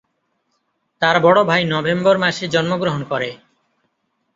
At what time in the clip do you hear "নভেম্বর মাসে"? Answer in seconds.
1.73-2.45